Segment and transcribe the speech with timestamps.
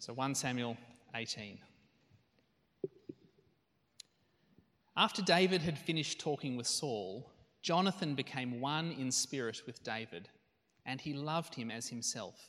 [0.00, 0.78] So 1 Samuel
[1.14, 1.58] 18.
[4.96, 7.30] After David had finished talking with Saul,
[7.60, 10.30] Jonathan became one in spirit with David,
[10.86, 12.48] and he loved him as himself.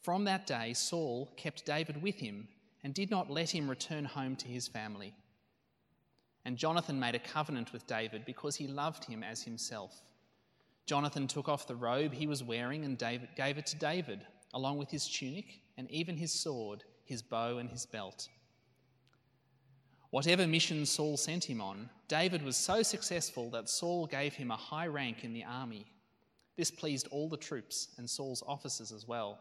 [0.00, 2.48] From that day, Saul kept David with him
[2.82, 5.12] and did not let him return home to his family.
[6.46, 10.00] And Jonathan made a covenant with David because he loved him as himself.
[10.86, 14.78] Jonathan took off the robe he was wearing and David gave it to David, along
[14.78, 18.28] with his tunic and even his sword, his bow, and his belt.
[20.10, 24.56] Whatever mission Saul sent him on, David was so successful that Saul gave him a
[24.56, 25.86] high rank in the army.
[26.56, 29.40] This pleased all the troops and Saul's officers as well.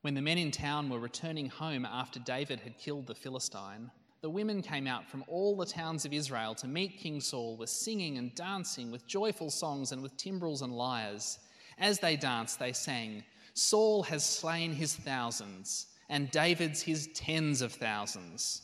[0.00, 3.90] When the men in town were returning home after David had killed the Philistine,
[4.22, 7.68] the women came out from all the towns of Israel to meet King Saul with
[7.68, 11.40] singing and dancing, with joyful songs and with timbrels and lyres.
[11.78, 13.22] As they danced, they sang,
[13.54, 18.62] Saul has slain his thousands, and David's his tens of thousands.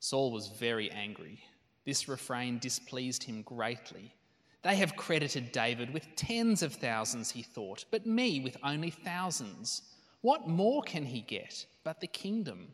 [0.00, 1.44] Saul was very angry.
[1.84, 4.14] This refrain displeased him greatly.
[4.62, 9.82] They have credited David with tens of thousands, he thought, but me with only thousands.
[10.20, 12.72] What more can he get but the kingdom?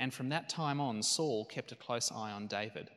[0.00, 2.90] and from that time on, Saul kept a close eye on David.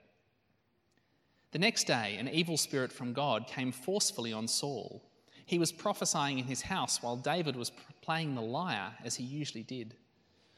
[1.51, 5.03] The next day, an evil spirit from God came forcefully on Saul.
[5.45, 9.63] He was prophesying in his house while David was playing the lyre, as he usually
[9.63, 9.95] did.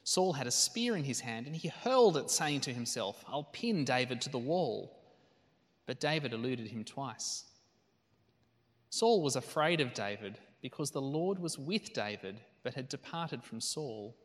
[0.04, 3.46] Saul had a spear in his hand, and he hurled it, saying to himself, I'll
[3.46, 5.00] pin David to the wall.
[5.86, 7.46] But David eluded him twice.
[8.90, 13.60] Saul was afraid of David because the Lord was with David, but had departed from
[13.60, 14.16] Saul.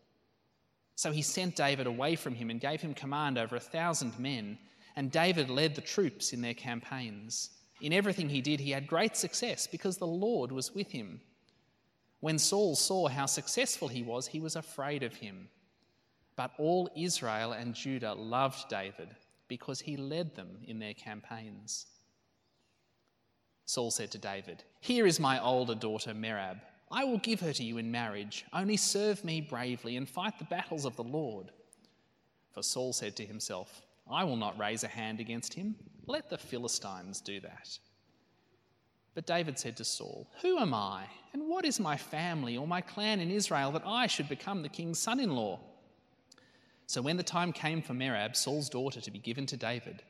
[0.95, 4.59] So he sent David away from him and gave him command over a thousand men,
[4.97, 7.51] and David led the troops in their campaigns.
[7.81, 11.21] In everything he did, he had great success because the Lord was with him.
[12.21, 15.49] When Saul saw how successful he was, he was afraid of him.
[16.35, 19.15] But all Israel and Judah loved David
[19.47, 21.87] because he led them in their campaigns.
[23.65, 26.61] Saul said to David, Here is my older daughter Merab.
[26.91, 28.45] I will give her to you in marriage.
[28.53, 31.51] Only serve me bravely and fight the battles of the Lord.
[32.53, 35.77] For Saul said to himself, I will not raise a hand against him.
[36.09, 37.79] Let the Philistines do that.
[39.15, 42.81] But David said to Saul, Who am I, and what is my family or my
[42.81, 45.61] clan in Israel that I should become the king's son in law?
[46.87, 50.03] So when the time came for Merab, Saul's daughter, to be given to David,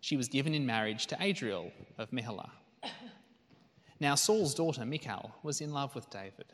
[0.00, 2.50] she was given in marriage to Adriel of Meholah.
[4.00, 6.46] Now, Saul's daughter, Michal, was in love with David.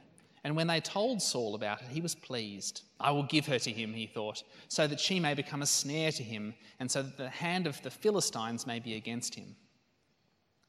[0.44, 2.82] And when they told Saul about it, he was pleased.
[3.00, 6.12] I will give her to him, he thought, so that she may become a snare
[6.12, 9.56] to him, and so that the hand of the Philistines may be against him.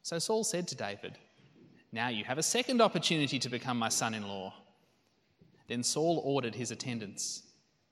[0.02, 1.18] So Saul said to David,
[1.92, 4.54] Now you have a second opportunity to become my son in law.
[5.68, 7.42] Then Saul ordered his attendants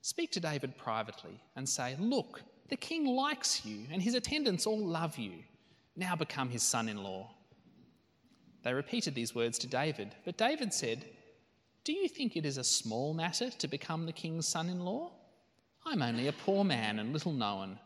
[0.01, 4.77] Speak to David privately and say, Look, the king likes you, and his attendants all
[4.77, 5.31] love you.
[5.95, 7.31] Now become his son in law.
[8.63, 11.05] They repeated these words to David, but David said,
[11.85, 15.11] Do you think it is a small matter to become the king's son in law?
[15.85, 17.77] I'm only a poor man and little known.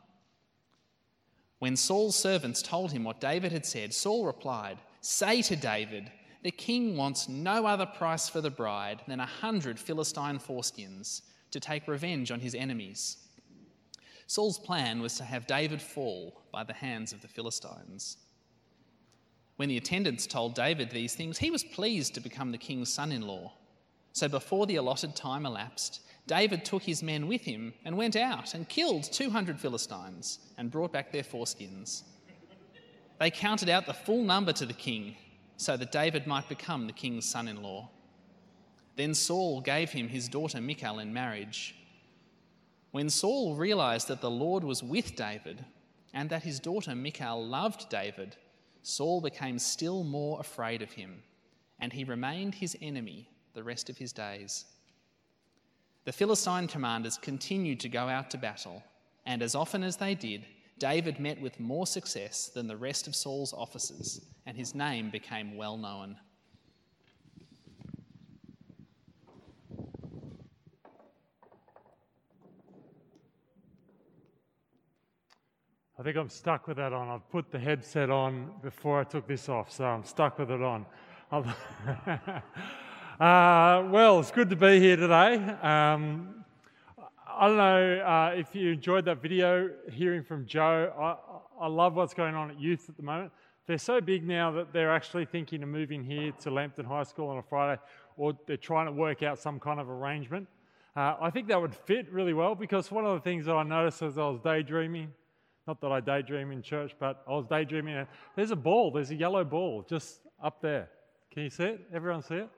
[1.60, 6.10] When Saul's servants told him what David had said, Saul replied, Say to David,
[6.44, 11.60] the king wants no other price for the bride than a hundred Philistine foreskins to
[11.60, 13.18] take revenge on his enemies.
[14.28, 18.16] Saul's plan was to have David fall by the hands of the Philistines.
[19.58, 23.12] When the attendants told David these things, he was pleased to become the king's son
[23.12, 23.52] in law.
[24.14, 28.54] So before the allotted time elapsed, David took his men with him and went out
[28.54, 32.04] and killed 200 Philistines and brought back their foreskins.
[33.20, 35.16] They counted out the full number to the king
[35.58, 37.90] so that David might become the king's son in law.
[38.96, 41.76] Then Saul gave him his daughter Michal in marriage.
[42.92, 45.66] When Saul realized that the Lord was with David
[46.14, 48.36] and that his daughter Michal loved David,
[48.82, 51.24] Saul became still more afraid of him,
[51.80, 54.66] and he remained his enemy the rest of his days.
[56.06, 58.84] The Philistine commanders continued to go out to battle,
[59.26, 60.46] and as often as they did,
[60.80, 65.58] David met with more success than the rest of Saul's officers, and his name became
[65.58, 66.18] well known.
[76.00, 77.10] I think I'm stuck with that on.
[77.10, 80.62] I've put the headset on before I took this off, so I'm stuck with it
[80.62, 80.86] on.
[83.20, 85.36] uh, well, it's good to be here today.
[85.62, 86.46] Um,
[87.28, 90.94] I don't know uh, if you enjoyed that video, hearing from Joe.
[90.98, 93.34] I, I love what's going on at youth at the moment.
[93.68, 97.28] They're so big now that they're actually thinking of moving here to Lambton High School
[97.28, 97.82] on a Friday
[98.16, 100.48] or they're trying to work out some kind of arrangement.
[100.96, 103.64] Uh, I think that would fit really well because one of the things that I
[103.64, 105.12] noticed as I was daydreaming,
[105.68, 108.08] not that I daydream in church, but I was daydreaming, and
[108.38, 110.90] there's a ball, there's a yellow ball just up there.
[111.32, 111.82] Can you see it?
[111.94, 112.50] Everyone see it?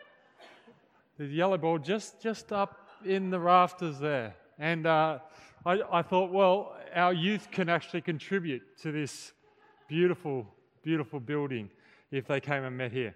[1.22, 4.36] A yellow ball just, just up in the rafters there.
[4.58, 5.20] And uh,
[5.64, 9.32] I, I thought, well, our youth can actually contribute to this
[9.88, 10.48] beautiful,
[10.84, 11.70] beautiful building
[12.10, 13.14] if they came and met here.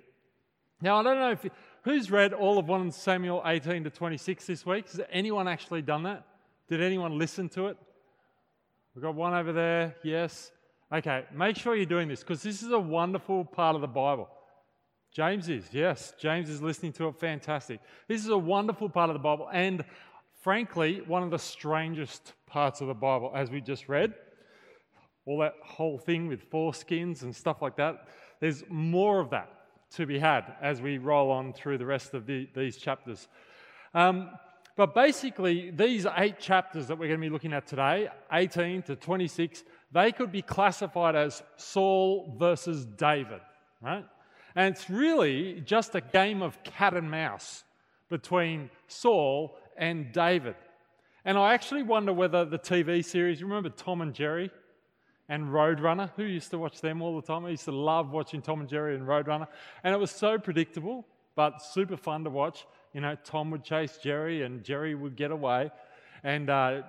[0.82, 1.48] Now, I don't know if
[1.84, 4.88] who's read all of 1 Samuel 18 to 26 this week.
[4.92, 6.28] Has anyone actually done that?
[6.70, 7.78] Did anyone listen to it?
[8.94, 9.96] We've got one over there.
[10.04, 10.52] Yes.
[10.94, 14.30] Okay, make sure you're doing this because this is a wonderful part of the Bible.
[15.16, 16.14] James is, yes.
[16.20, 17.18] James is listening to it.
[17.18, 17.80] Fantastic.
[18.10, 19.86] This is a wonderful part of the Bible and,
[20.42, 24.14] frankly, one of the strangest parts of the Bible, as we just read.
[25.26, 28.10] All that whole thing with foreskins and stuff like that.
[28.42, 29.50] There's more of that
[29.92, 33.30] to be had as we roll on through the rest of the, these chapters.
[33.94, 34.32] Um,
[34.76, 38.98] but basically, these eight chapters that we're going to be looking at today, 18 to
[38.98, 39.64] 26,
[39.94, 43.40] they could be classified as Saul versus David,
[43.82, 44.04] right?
[44.56, 47.64] And it's really just a game of cat and mouse
[48.10, 50.56] between Saul and David.
[51.26, 54.50] And I actually wonder whether the TV series, you remember Tom and Jerry?
[55.30, 56.12] and Roadrunner.
[56.16, 57.46] Who used to watch them all the time?
[57.46, 59.48] I used to love watching Tom and Jerry and Roadrunner.
[59.84, 61.06] And it was so predictable,
[61.36, 62.66] but super fun to watch.
[62.94, 65.72] You know, Tom would chase Jerry and Jerry would get away.
[66.24, 66.82] And uh,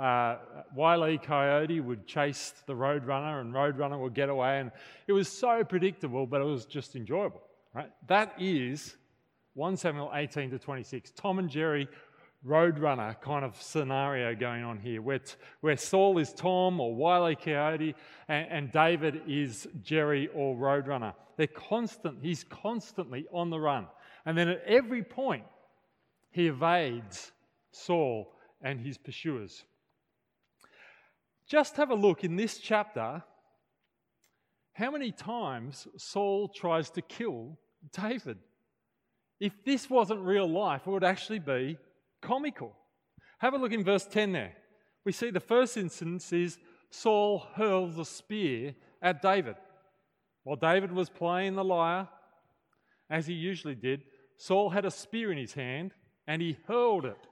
[0.00, 0.36] uh,
[0.74, 1.18] Wile E.
[1.18, 4.60] Coyote would chase the Roadrunner and Roadrunner would get away.
[4.60, 4.72] And
[5.06, 7.42] it was so predictable, but it was just enjoyable.
[7.74, 7.90] Right?
[8.08, 8.96] That is
[9.54, 11.12] 1 Samuel 18 to 26.
[11.12, 11.88] Tom and Jerry
[12.46, 17.34] Roadrunner kind of scenario going on here, where, t- where Saul is Tom or Wile
[17.34, 17.94] Coyote
[18.28, 21.14] and, and David is Jerry or Roadrunner.
[21.36, 23.86] They're constant, he's constantly on the run.
[24.26, 25.44] And then at every point,
[26.30, 27.32] he evades
[27.70, 29.64] Saul and his pursuers.
[31.46, 33.22] Just have a look in this chapter
[34.74, 37.56] how many times Saul tries to kill
[37.92, 38.38] David.
[39.38, 41.78] If this wasn't real life, it would actually be
[42.20, 42.74] comical.
[43.38, 44.52] Have a look in verse 10 there.
[45.04, 46.58] We see the first instance is
[46.90, 49.56] Saul hurls a spear at David.
[50.44, 52.08] While David was playing the lyre,
[53.10, 54.02] as he usually did,
[54.36, 55.92] Saul had a spear in his hand
[56.26, 57.28] and he hurled it,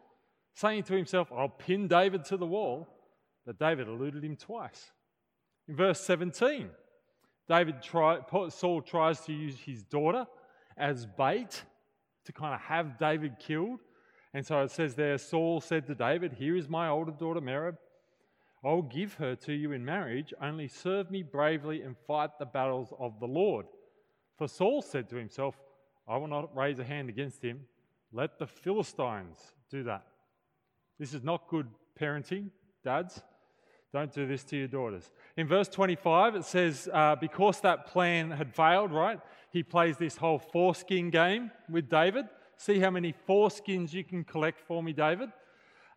[0.55, 2.89] saying to himself, I'll pin David to the wall.
[3.47, 4.93] But David eluded him twice.
[5.69, 6.69] In verse 17,
[7.49, 8.19] David try,
[8.49, 10.27] Saul tries to use his daughter
[10.77, 11.63] as bait
[12.25, 13.81] to kind of have David killed.
[14.35, 17.77] And so it says there Saul said to David, Here is my older daughter Merab.
[18.65, 22.93] I'll give her to you in marriage, only serve me bravely and fight the battles
[22.99, 23.67] of the Lord.
[24.39, 25.57] For Saul said to himself,
[26.09, 27.61] I will not raise a hand against him.
[28.13, 29.39] Let the Philistines
[29.71, 30.07] do that.
[30.99, 31.67] This is not good
[32.01, 32.51] parenting,
[32.85, 33.21] dads.
[33.93, 35.11] Don't do this to your daughters.
[35.37, 39.21] In verse 25, it says, uh, because that plan had failed, right?
[39.51, 42.25] He plays this whole foreskin game with David.
[42.57, 45.31] See how many foreskins you can collect for me, David?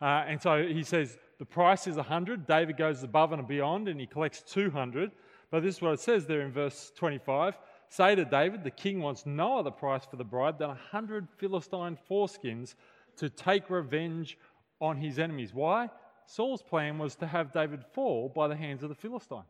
[0.02, 2.46] Uh, and so he says, the price is 100.
[2.46, 5.12] David goes above and beyond and he collects 200.
[5.50, 7.58] But this is what it says there in verse 25.
[7.88, 11.98] Say to David, the king wants no other price for the bride than 100 Philistine
[12.10, 12.76] foreskins
[13.18, 14.38] to take revenge
[14.82, 15.54] on his enemies.
[15.54, 15.90] Why?
[16.26, 19.46] Saul's plan was to have David fall by the hands of the Philistines.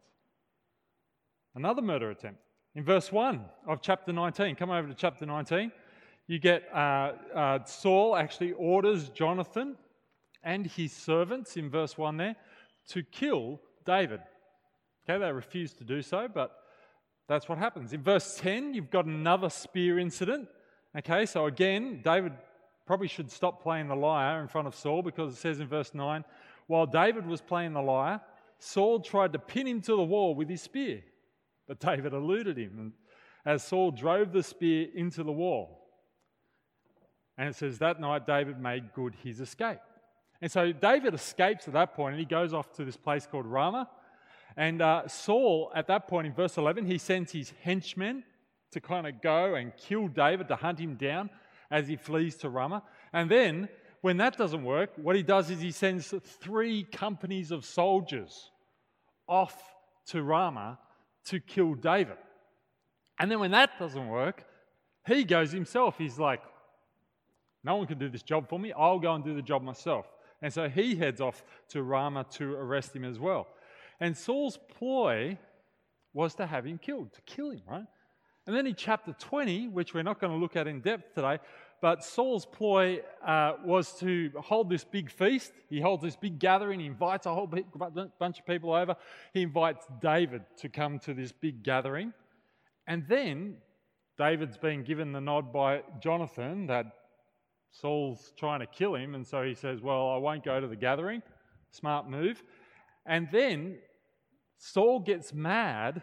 [1.56, 2.40] Another murder attempt.
[2.76, 5.72] In verse 1 of chapter 19, come over to chapter 19
[6.28, 9.76] you get uh, uh, Saul actually orders Jonathan
[10.44, 12.36] and his servants in verse 1 there
[12.90, 14.22] to kill David.
[15.08, 16.52] Okay, they refuse to do so, but
[17.28, 17.94] that's what happens.
[17.94, 20.48] In verse 10, you've got another spear incident.
[20.98, 22.34] Okay, so again, David
[22.88, 25.94] probably should stop playing the lyre in front of Saul because it says in verse
[25.94, 26.24] 9,
[26.68, 28.22] while David was playing the lyre,
[28.60, 31.04] Saul tried to pin him to the wall with his spear,
[31.68, 32.94] but David eluded him
[33.46, 35.82] as Saul drove the spear into the wall.
[37.38, 39.80] And it says, That night David made good his escape.
[40.42, 43.46] And so David escapes at that point and he goes off to this place called
[43.46, 43.90] Ramah.
[44.58, 48.24] And uh, Saul, at that point in verse 11, he sends his henchmen
[48.72, 51.30] to kind of go and kill David, to hunt him down
[51.70, 52.84] as he flees to Ramah.
[53.12, 53.70] And then,
[54.06, 58.52] when that doesn't work, what he does is he sends three companies of soldiers
[59.28, 59.60] off
[60.06, 60.78] to Ramah
[61.26, 62.18] to kill David.
[63.18, 64.46] And then, when that doesn't work,
[65.08, 65.98] he goes himself.
[65.98, 66.44] He's like,
[67.64, 68.72] no one can do this job for me.
[68.74, 70.06] I'll go and do the job myself.
[70.40, 73.48] And so he heads off to Ramah to arrest him as well.
[74.00, 75.36] And Saul's ploy
[76.14, 77.88] was to have him killed, to kill him, right?
[78.46, 81.40] And then in chapter 20, which we're not going to look at in depth today,
[81.86, 85.54] but Saul's ploy uh, was to hold this big feast.
[85.70, 86.80] He holds this big gathering.
[86.80, 88.96] He invites a whole bunch of people over.
[89.36, 92.12] He invites David to come to this big gathering.
[92.88, 93.58] And then
[94.18, 96.88] David's been given the nod by Jonathan that
[97.70, 99.14] Saul's trying to kill him.
[99.14, 101.22] And so he says, Well, I won't go to the gathering.
[101.70, 102.42] Smart move.
[103.06, 103.78] And then
[104.58, 106.02] Saul gets mad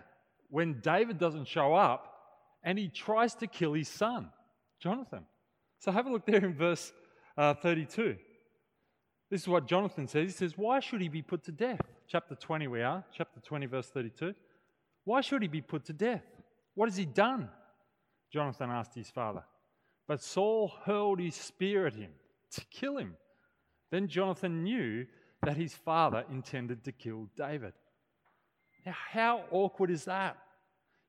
[0.49, 2.15] when David doesn't show up
[2.63, 4.31] and he tries to kill his son,
[4.79, 5.25] Jonathan.
[5.83, 6.93] So have a look there in verse
[7.37, 8.17] uh, 32.
[9.29, 10.29] This is what Jonathan says.
[10.29, 11.81] He says, Why should he be put to death?
[12.07, 13.05] Chapter 20, we are.
[13.13, 14.33] Chapter 20, verse 32.
[15.03, 16.23] Why should he be put to death?
[16.77, 17.49] What has he done?
[18.33, 19.43] Jonathan asked his father.
[20.07, 22.13] But Saul hurled his spear at him
[22.53, 23.17] to kill him.
[23.91, 25.05] Then Jonathan knew
[25.43, 27.73] that his father intended to kill David.
[28.87, 30.37] Now, how awkward is that?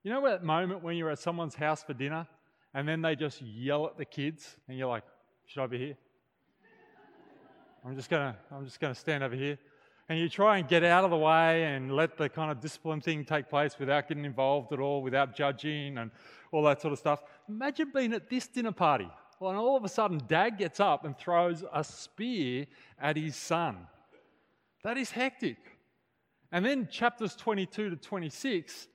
[0.02, 2.26] You know that moment when you're at someone's house for dinner
[2.74, 5.04] and then they just yell at the kids and you're like,
[5.46, 5.96] should I be here?
[7.86, 9.58] I'm just gonna, I'm just gonna stand over here.
[10.08, 13.00] And you try and get out of the way and let the kind of discipline
[13.00, 16.10] thing take place without getting involved at all, without judging and
[16.52, 17.22] all that sort of stuff.
[17.48, 19.08] Imagine being at this dinner party.
[19.40, 22.66] Well, and all of a sudden, dad gets up and throws a spear
[23.00, 23.86] at his son.
[24.82, 25.58] That is hectic.
[26.52, 28.88] And then chapters 22 to 26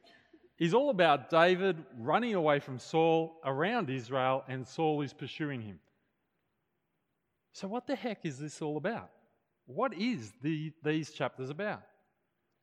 [0.59, 5.79] is all about David running away from Saul around Israel, and Saul is pursuing him.
[7.53, 9.09] So, what the heck is this all about?
[9.65, 11.81] What is the, these chapters about?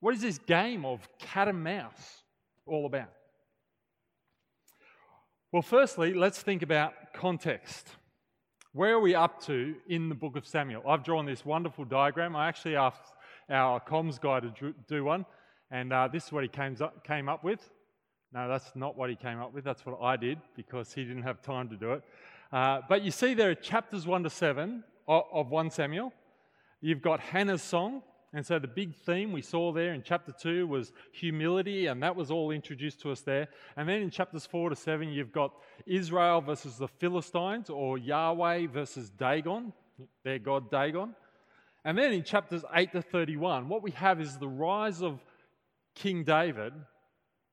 [0.00, 2.23] What is this game of cat and mouse
[2.67, 3.12] all about?
[5.53, 7.88] Well, firstly, let's think about context.
[8.73, 10.83] Where are we up to in the book of Samuel?
[10.87, 12.37] I've drawn this wonderful diagram.
[12.37, 13.15] I actually asked
[13.49, 15.25] our comms guy to do one.
[15.71, 17.71] And uh, this is what he came up, came up with.
[18.37, 19.64] No, that's not what he came up with.
[19.64, 22.02] That's what I did because he didn't have time to do it.
[22.52, 26.12] Uh, but you see, there are chapters 1 to 7 of, of 1 Samuel.
[26.83, 28.02] You've got Hannah's song.
[28.35, 32.14] And so the big theme we saw there in chapter 2 was humility, and that
[32.14, 33.49] was all introduced to us there.
[33.75, 35.55] And then in chapters 4 to 7, you've got
[35.87, 39.73] Israel versus the Philistines, or Yahweh versus Dagon,
[40.25, 41.14] their god Dagon.
[41.87, 45.25] And then in chapters 8 to 31, what we have is the rise of
[45.95, 46.75] King David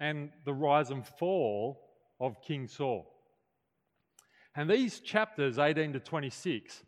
[0.04, 1.80] and the rise and fall
[2.20, 3.10] of King Saul.
[4.54, 6.84] And these chapters, 18 to 26,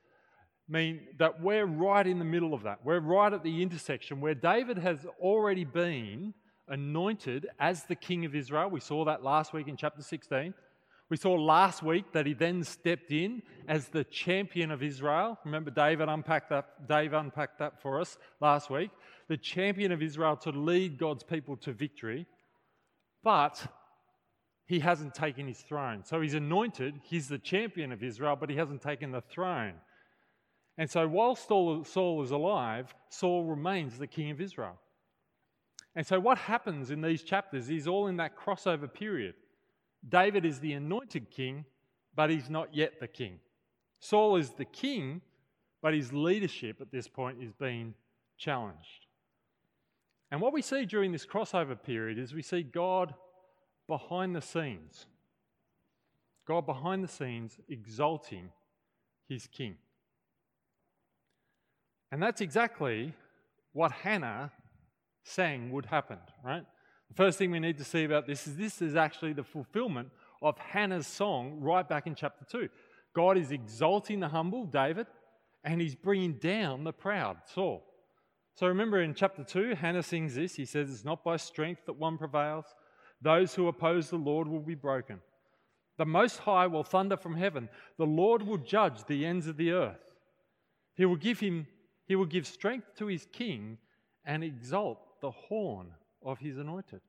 [0.68, 2.80] mean that we're right in the middle of that.
[2.84, 6.34] We're right at the intersection where David has already been
[6.68, 8.70] anointed as the king of Israel.
[8.70, 10.54] We saw that last week in chapter 16.
[11.10, 15.40] We saw last week that he then stepped in as the champion of Israel.
[15.46, 18.90] Remember, David unpacked that, Dave unpacked that for us last week.
[19.30, 22.26] The champion of Israel to lead God's people to victory.
[23.26, 23.66] But
[24.66, 26.04] he hasn't taken his throne.
[26.06, 29.74] So he's anointed, he's the champion of Israel, but he hasn't taken the throne.
[30.78, 34.78] And so while Saul is alive, Saul remains the king of Israel.
[35.96, 39.34] And so what happens in these chapters is all in that crossover period.
[40.08, 41.66] David is the anointed king,
[42.16, 43.40] but he's not yet the king.
[44.00, 45.22] Saul is the king,
[45.82, 47.96] but his leadership at this point is being
[48.38, 49.05] challenged.
[50.36, 53.14] And what we see during this crossover period is we see God
[53.88, 55.06] behind the scenes.
[56.46, 58.50] God behind the scenes exalting
[59.30, 59.78] his king.
[62.12, 63.14] And that's exactly
[63.72, 64.52] what Hannah
[65.24, 66.66] sang would happen, right?
[67.08, 70.10] The first thing we need to see about this is this is actually the fulfillment
[70.42, 72.68] of Hannah's song right back in chapter 2.
[73.14, 75.08] God is exalting the humble, David,
[75.64, 77.86] and he's bringing down the proud, Saul.
[78.56, 80.56] So remember in chapter 2, Hannah sings this.
[80.56, 82.66] He says, It's not by strength that one prevails.
[83.22, 85.20] Those who oppose the Lord will be broken.
[85.98, 87.70] The Most High will thunder from heaven.
[87.98, 90.16] The Lord will judge the ends of the earth.
[90.96, 91.68] He will give him,
[92.06, 93.78] he will give strength to his king
[94.26, 95.88] and exalt the horn
[96.24, 97.02] of his anointed.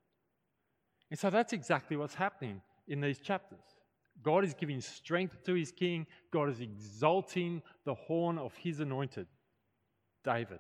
[1.11, 3.63] And so that's exactly what's happening in these chapters.
[4.23, 9.27] God is giving strength to his king, God is exalting the horn of his anointed,
[10.25, 10.59] David.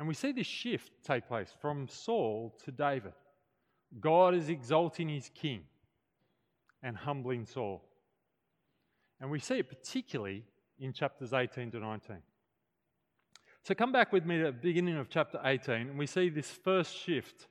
[0.00, 3.12] And we see this shift take place from Saul to David.
[4.00, 5.60] God is exalting his king
[6.82, 7.82] and humbling Saul.
[9.20, 10.42] And we see it particularly
[10.78, 12.16] in chapters 18 to 19.
[13.62, 16.50] So come back with me to the beginning of chapter 18, and we see this
[16.50, 17.48] first shift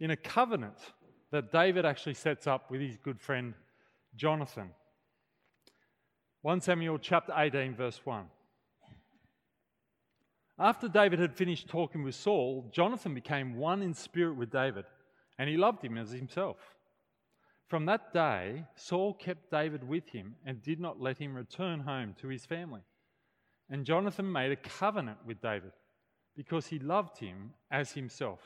[0.00, 0.78] in a covenant
[1.32, 3.52] that David actually sets up with his good friend
[4.16, 4.70] Jonathan.
[6.40, 8.24] 1 Samuel chapter 18, verse 1.
[10.58, 14.86] After David had finished talking with Saul, Jonathan became one in spirit with David,
[15.38, 16.56] and he loved him as himself.
[17.68, 22.14] From that day, Saul kept David with him and did not let him return home
[22.20, 22.80] to his family.
[23.70, 25.72] And Jonathan made a covenant with David
[26.34, 28.40] because he loved him as himself.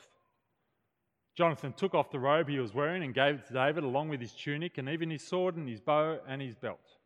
[1.35, 4.19] Jonathan took off the robe he was wearing and gave it to David, along with
[4.19, 6.97] his tunic and even his sword and his bow and his belt.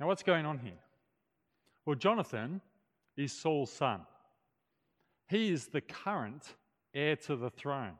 [0.00, 0.78] Now, what's going on here?
[1.84, 2.60] Well, Jonathan
[3.18, 4.00] is Saul's son.
[5.28, 6.44] He is the current
[6.94, 7.94] heir to the throne.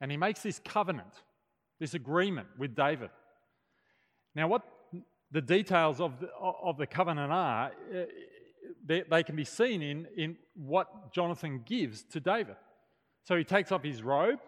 [0.00, 1.12] And he makes this covenant,
[1.80, 3.10] this agreement with David.
[4.34, 4.62] Now, what
[5.30, 8.04] the details of the, of the covenant are, eh,
[8.86, 12.56] they, they can be seen in, in what Jonathan gives to David.
[13.24, 14.38] So he takes off his robe,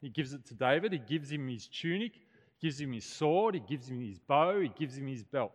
[0.00, 2.12] he gives it to David, he gives him his tunic,
[2.60, 5.52] gives him his sword, he gives him his bow, he gives him his belt.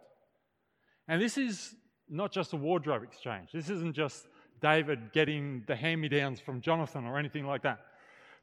[1.07, 1.75] And this is
[2.13, 3.49] not just a wardrobe exchange.
[3.51, 4.27] This isn't just
[4.61, 7.79] David getting the hand me downs from Jonathan or anything like that.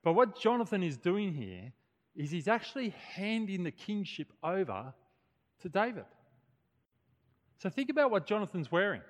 [0.03, 1.73] But what Jonathan is doing here
[2.17, 4.93] is he's actually handing the kingship over
[5.63, 6.05] to David.
[7.59, 9.03] So think about what Jonathan's wearing.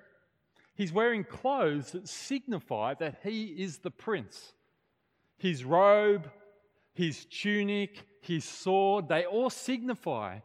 [0.75, 4.53] He's wearing clothes that signify that he is the prince.
[5.37, 6.29] His robe,
[6.93, 10.39] his tunic, his sword, they all signify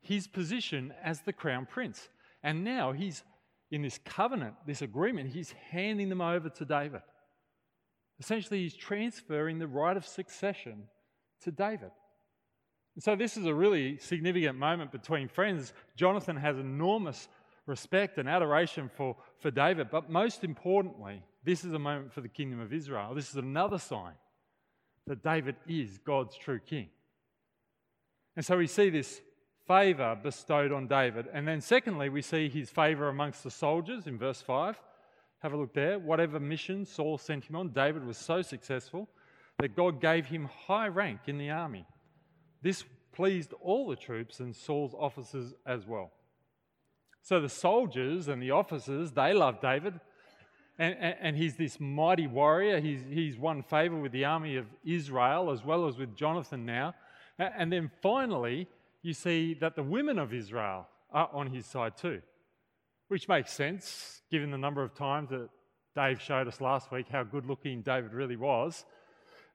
[0.00, 2.08] his position as the crown prince.
[2.42, 3.22] And now he's
[3.70, 7.02] in this covenant, this agreement, he's handing them over to David.
[8.20, 10.84] Essentially, he's transferring the right of succession
[11.42, 11.90] to David.
[12.94, 15.72] And so, this is a really significant moment between friends.
[15.96, 17.28] Jonathan has enormous
[17.66, 22.28] respect and adoration for, for David, but most importantly, this is a moment for the
[22.28, 23.14] kingdom of Israel.
[23.14, 24.14] This is another sign
[25.06, 26.88] that David is God's true king.
[28.36, 29.20] And so we see this
[29.68, 31.28] favor bestowed on David.
[31.32, 34.80] And then, secondly, we see his favor amongst the soldiers in verse 5.
[35.40, 35.98] Have a look there.
[35.98, 39.08] Whatever mission Saul sent him on, David was so successful
[39.58, 41.86] that God gave him high rank in the army.
[42.62, 46.10] This pleased all the troops and Saul's officers as well.
[47.22, 50.00] So the soldiers and the officers, they love David.
[50.78, 52.80] And, and, and, he's this mighty warrior.
[52.80, 56.94] He's, he's won favor with the army of Israel as well as with Jonathan now.
[57.36, 58.68] And then finally,
[59.02, 62.20] you see that the women of Israel are on his side too,
[63.08, 65.48] which makes sense given the number of times that
[65.94, 68.84] Dave showed us last week how good looking David really was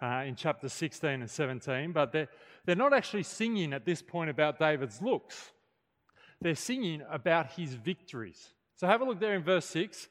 [0.02, 1.92] uh, in chapter 16 and 17.
[1.92, 2.28] But they're,
[2.66, 5.52] they're not actually singing at this point about David's looks,
[6.42, 8.50] they're singing about his victories.
[8.76, 10.10] So have a look there in verse 6.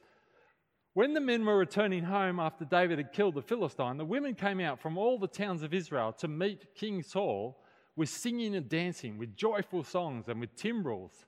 [0.95, 4.59] When the men were returning home after David had killed the Philistine, the women came
[4.59, 7.62] out from all the towns of Israel to meet King Saul
[7.95, 11.25] with singing and dancing, with joyful songs, and with timbrels.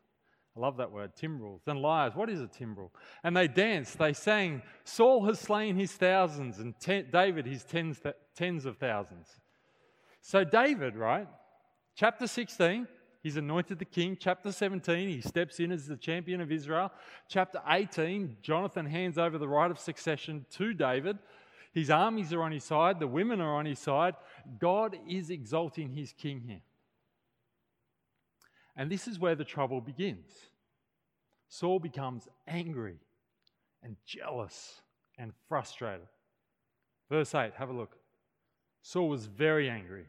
[0.56, 1.62] I love that word, timbrels.
[1.68, 2.16] And lyres.
[2.16, 2.92] What is a timbrel?
[3.24, 8.02] And they danced, they sang, Saul has slain his thousands, and ten, David his tens,
[8.36, 9.28] tens of thousands.
[10.22, 11.28] So, David, right?
[11.96, 12.88] Chapter 16,
[13.22, 14.18] he's anointed the king.
[14.20, 16.92] Chapter 17, he steps in as the champion of Israel.
[17.30, 21.20] Chapter 18, Jonathan hands over the right of succession to David.
[21.76, 24.16] His armies are on his side, the women are on his side.
[24.60, 26.62] God is exalting his king here.
[28.78, 30.32] And this is where the trouble begins.
[31.50, 32.96] Saul becomes angry
[33.84, 34.82] and jealous
[35.18, 36.08] and frustrated.
[37.10, 37.98] Verse 8, have a look.
[38.82, 40.06] Saul was very angry.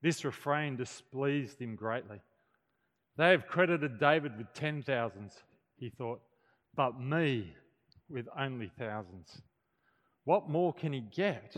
[0.00, 2.20] This refrain displeased him greatly.
[3.16, 5.42] They have credited David with ten thousands,
[5.76, 6.20] he thought,
[6.76, 7.52] but me
[8.08, 9.42] with only thousands.
[10.28, 11.56] What more can he get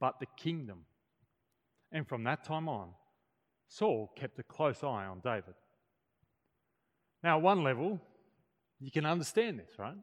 [0.00, 0.86] but the kingdom?
[1.92, 2.88] And from that time on,
[3.68, 5.54] Saul kept a close eye on David.
[7.22, 8.00] Now, at one level,
[8.80, 9.94] you can understand this, right?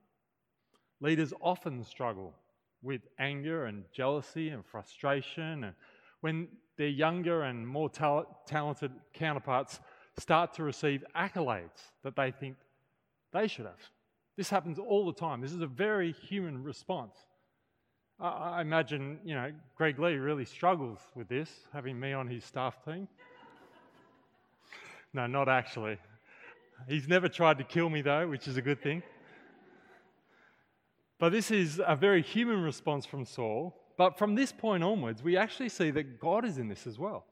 [1.01, 2.33] Leaders often struggle
[2.81, 5.73] with anger and jealousy and frustration, and
[6.21, 9.81] when their younger and more tal- talented counterparts
[10.17, 12.55] start to receive accolades that they think
[13.33, 13.81] they should have.
[14.37, 15.41] This happens all the time.
[15.41, 17.25] This is a very human response.
[18.21, 22.83] I imagine, you know, Greg Lee really struggles with this, having me on his staff
[22.83, 23.07] team.
[25.13, 25.97] no, not actually.
[26.87, 29.03] He's never tried to kill me, though, which is a good thing.
[31.17, 33.75] But this is a very human response from Saul.
[33.97, 37.25] But from this point onwards, we actually see that God is in this as well.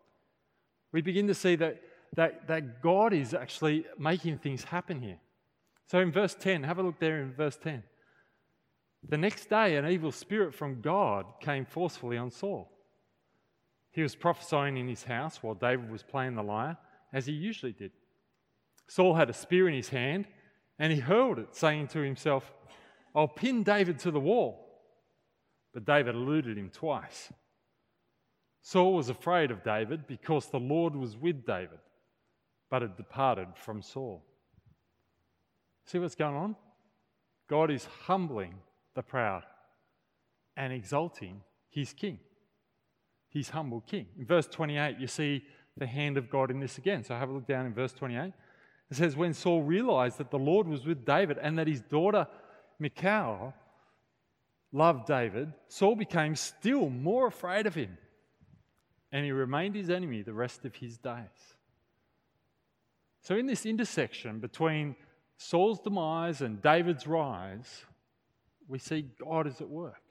[0.91, 1.81] We begin to see that,
[2.15, 5.19] that, that God is actually making things happen here.
[5.85, 7.83] So in verse 10, have a look there in verse 10.
[9.07, 12.71] The next day, an evil spirit from God came forcefully on Saul.
[13.91, 16.77] He was prophesying in his house while David was playing the lyre,
[17.13, 17.91] as he usually did.
[18.87, 20.27] Saul had a spear in his hand,
[20.79, 22.51] and he hurled it, saying to himself,
[23.15, 24.65] I'll pin David to the wall.
[25.73, 27.31] But David eluded him twice.
[28.61, 31.79] Saul was afraid of David because the Lord was with David,
[32.69, 34.25] but had departed from Saul.
[35.85, 36.55] See what's going on?
[37.49, 38.55] God is humbling
[38.97, 39.43] the proud
[40.57, 42.19] and exalting his king,
[43.29, 44.07] his humble king.
[44.19, 45.45] In verse 28, you see
[45.77, 47.03] the hand of God in this again.
[47.03, 48.33] So have a look down in verse 28.
[48.89, 52.27] It says, When Saul realized that the Lord was with David and that his daughter
[52.79, 53.53] Michal
[54.71, 57.97] loved David, Saul became still more afraid of him.
[59.11, 61.55] And he remained his enemy the rest of his days.
[63.21, 64.95] So, in this intersection between
[65.37, 67.85] Saul's demise and David's rise,
[68.67, 70.01] we see God is at work.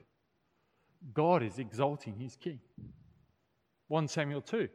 [1.13, 2.61] God is exalting his king.
[3.89, 4.69] 1 Samuel 2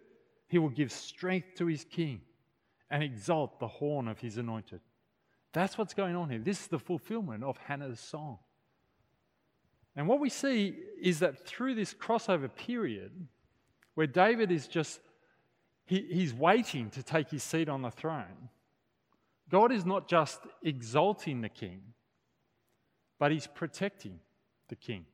[0.47, 2.21] He will give strength to his king
[2.89, 4.81] and exalt the horn of his anointed.
[5.53, 6.39] That's what's going on here.
[6.39, 8.39] This is the fulfillment of Hannah's song.
[9.95, 13.11] And what we see is that through this crossover period,
[13.95, 15.01] where David is just,
[15.85, 18.49] he, he's waiting to take his seat on the throne,
[19.49, 21.81] God is not just exalting the king,
[23.21, 24.19] but he's protecting
[24.69, 25.05] the king.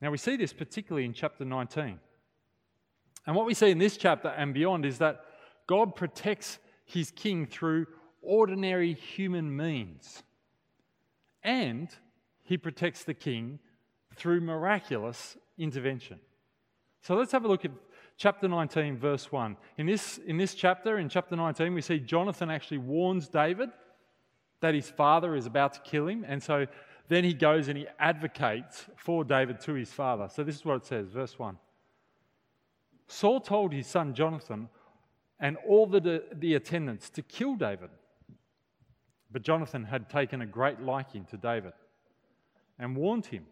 [0.00, 1.98] Now, we see this particularly in chapter 19.
[3.26, 5.20] And what we see in this chapter and beyond is that
[5.66, 7.86] God protects his king through
[8.22, 10.22] ordinary human means.
[11.42, 11.90] And
[12.44, 13.58] he protects the king
[14.14, 16.18] through miraculous intervention.
[17.02, 17.72] So let's have a look at
[18.16, 19.54] chapter 19, verse 1.
[19.76, 23.68] In this, in this chapter, in chapter 19, we see Jonathan actually warns David
[24.60, 26.24] that his father is about to kill him.
[26.26, 26.66] And so
[27.08, 30.28] then he goes and he advocates for David to his father.
[30.32, 31.56] So this is what it says, verse 1.
[33.08, 34.68] Saul told his son Jonathan
[35.38, 37.90] and all the, the attendants to kill David.
[39.30, 41.72] But Jonathan had taken a great liking to David
[42.78, 43.44] and warned him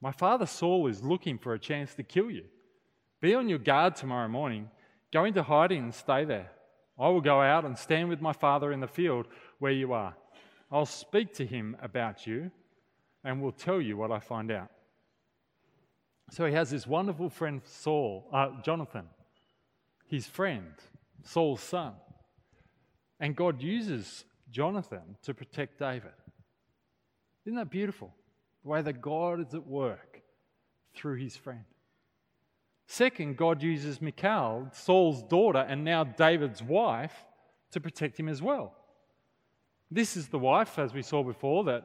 [0.00, 2.44] My father Saul is looking for a chance to kill you.
[3.20, 4.70] Be on your guard tomorrow morning.
[5.12, 6.50] Go into hiding and stay there.
[7.00, 9.26] I will go out and stand with my father in the field
[9.58, 10.14] where you are.
[10.70, 12.50] I'll speak to him about you
[13.24, 14.70] and will tell you what I find out.
[16.30, 19.08] So he has this wonderful friend, Saul, uh, Jonathan,
[20.06, 20.74] his friend,
[21.24, 21.94] Saul's son.
[23.18, 26.12] And God uses Jonathan to protect David.
[27.46, 28.14] Isn't that beautiful?
[28.62, 30.22] The way that God is at work
[30.94, 31.64] through his friend.
[32.92, 37.24] Second, God uses Michal, Saul's daughter, and now David's wife,
[37.70, 38.74] to protect him as well.
[39.92, 41.84] This is the wife, as we saw before, that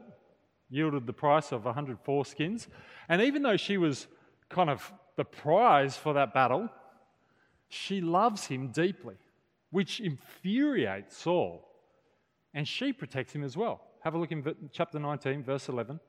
[0.68, 2.66] yielded the price of 100 foreskins.
[3.08, 4.08] And even though she was
[4.50, 6.70] kind of the prize for that battle,
[7.70, 9.18] she loves him deeply,
[9.70, 11.70] which infuriates Saul.
[12.52, 13.80] And she protects him as well.
[14.04, 16.00] Have a look in chapter 19, verse 11.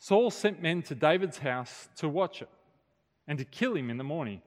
[0.00, 2.48] Saul sent men to David's house to watch it
[3.30, 4.42] and to kill him in the morning.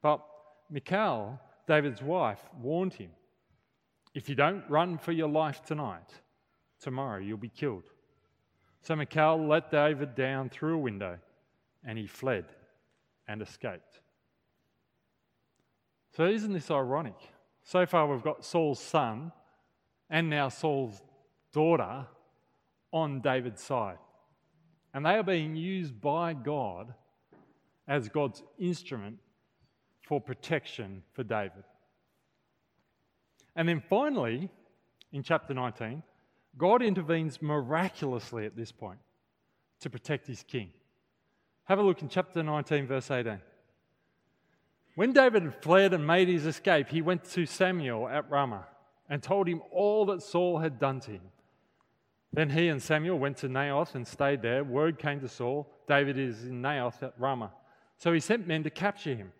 [0.00, 0.24] But
[0.70, 3.10] Michal, David's wife, warned him
[4.14, 6.08] if you don't run for your life tonight,
[6.80, 7.84] tomorrow you'll be killed.
[8.80, 11.18] So Michal let David down through a window
[11.84, 12.46] and he fled
[13.28, 14.00] and escaped.
[16.16, 17.16] So, isn't this ironic?
[17.62, 19.32] So far, we've got Saul's son
[20.08, 21.02] and now Saul's
[21.52, 22.06] daughter
[22.90, 23.98] on David's side.
[24.94, 26.94] And they are being used by God
[27.86, 29.18] as God's instrument
[30.06, 31.64] for protection for David.
[33.56, 34.50] And then finally,
[35.12, 36.02] in chapter 19,
[36.56, 38.98] God intervenes miraculously at this point
[39.80, 40.70] to protect his king.
[41.64, 43.40] Have a look in chapter 19, verse 18.
[44.94, 48.66] When David had fled and made his escape, he went to Samuel at Ramah
[49.08, 51.22] and told him all that Saul had done to him.
[52.32, 54.64] Then he and Samuel went to Naioth and stayed there.
[54.64, 57.52] Word came to Saul David is in Naioth at Ramah.
[57.98, 59.32] So he sent men to capture him.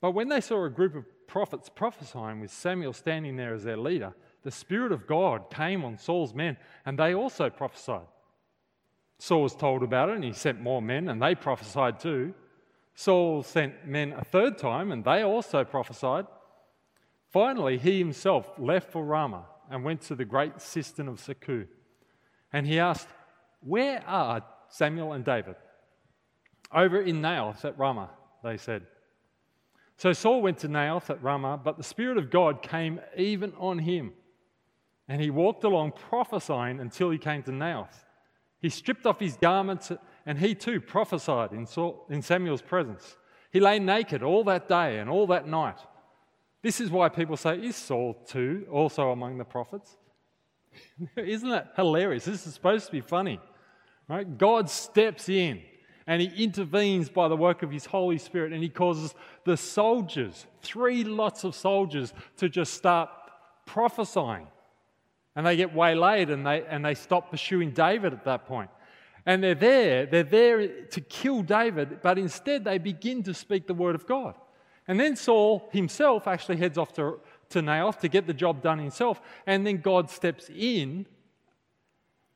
[0.00, 3.76] But when they saw a group of prophets prophesying with Samuel standing there as their
[3.76, 8.06] leader, the Spirit of God came on Saul's men, and they also prophesied.
[9.18, 12.34] Saul was told about it, and he sent more men, and they prophesied too.
[12.94, 16.26] Saul sent men a third time, and they also prophesied.
[17.30, 21.66] Finally, he himself left for Ramah and went to the great cistern of Seku.
[22.52, 23.08] And he asked,
[23.60, 25.56] Where are Samuel and David?
[26.74, 28.10] Over in Naioth at Ramah,
[28.42, 28.82] they said.
[29.96, 33.78] So Saul went to Naioth at Ramah, but the Spirit of God came even on
[33.78, 34.12] him.
[35.06, 38.04] And he walked along prophesying until he came to Naioth.
[38.60, 39.92] He stripped off his garments
[40.26, 43.16] and he too prophesied in, Saul, in Samuel's presence.
[43.52, 45.78] He lay naked all that day and all that night.
[46.62, 49.96] This is why people say, Is Saul too also among the prophets?
[51.16, 52.24] Isn't that hilarious?
[52.24, 53.38] This is supposed to be funny.
[54.08, 54.38] Right?
[54.38, 55.62] God steps in
[56.06, 59.14] And he intervenes by the work of his Holy Spirit and he causes
[59.44, 63.08] the soldiers, three lots of soldiers, to just start
[63.64, 64.46] prophesying.
[65.34, 68.70] And they get waylaid and they, and they stop pursuing David at that point.
[69.26, 73.74] And they're there, they're there to kill David, but instead they begin to speak the
[73.74, 74.34] word of God.
[74.86, 78.78] And then Saul himself actually heads off to, to Naioth to get the job done
[78.78, 79.22] himself.
[79.46, 81.06] And then God steps in,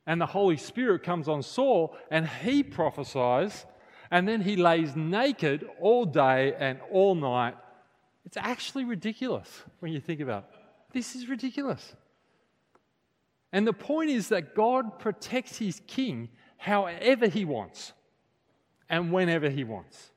[0.09, 3.67] and the Holy Spirit comes on Saul, and he prophesies,
[4.11, 7.55] and then he lays naked all day and all night.
[8.25, 10.61] It's actually ridiculous when you think about it.
[10.95, 11.95] This is ridiculous.
[13.53, 17.93] And the point is that God protects his king however he wants
[18.89, 20.11] and whenever he wants.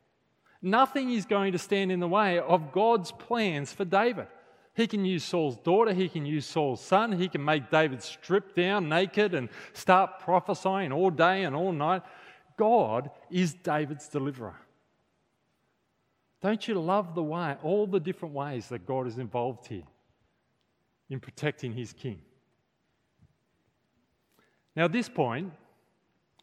[0.62, 4.28] Nothing is going to stand in the way of God's plans for David.
[4.74, 8.56] He can use Saul's daughter, he can use Saul's son, he can make David strip
[8.56, 12.04] down naked and start prophesying all day and all night.
[12.58, 14.56] God is David's deliverer.
[16.42, 19.84] Don't you love the way, all the different ways that God is involved here
[21.10, 22.22] in protecting his king?
[24.76, 25.52] Now, at this point,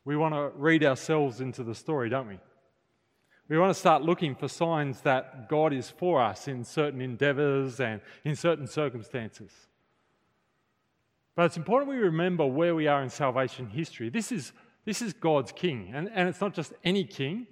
[0.05, 2.39] we want to read ourselves into the story, don't we?
[3.49, 7.81] We want to start looking for signs that God is for us in certain endeavors
[7.81, 9.51] and in certain circumstances.
[11.35, 14.11] But it's important we remember where we are in salvation history.
[14.11, 14.53] This is,
[14.85, 17.47] this is God's king, and, and it's not just any king.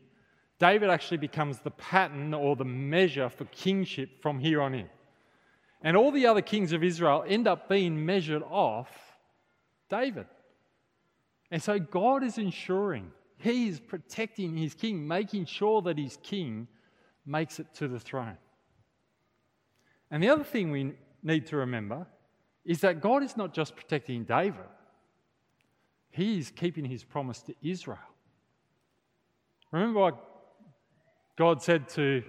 [0.59, 4.89] David actually becomes the pattern or the measure for kingship from here on in.
[5.83, 8.89] And all the other kings of Israel end up being measured off
[9.89, 10.27] David.
[11.51, 16.69] And so God is ensuring, He is protecting His king, making sure that His king
[17.25, 18.39] makes it to the throne.
[20.11, 22.07] And the other thing we need to remember
[22.65, 24.61] is that God is not just protecting David,
[26.11, 27.99] He is keeping His promise to Israel.
[29.73, 30.25] Remember what
[31.37, 32.23] God said to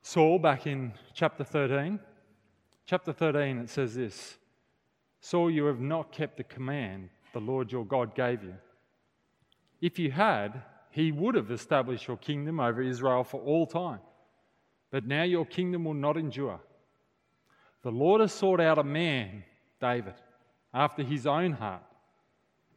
[0.00, 2.00] Saul back in chapter 13?
[2.84, 4.36] Chapter 13, it says this
[5.20, 8.54] Saul, you have not kept the command the Lord your God gave you.
[9.82, 13.98] If you had, he would have established your kingdom over Israel for all time.
[14.92, 16.60] But now your kingdom will not endure.
[17.82, 19.42] The Lord has sought out a man,
[19.80, 20.14] David,
[20.72, 21.82] after his own heart,